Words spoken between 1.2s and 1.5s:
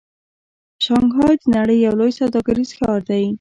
د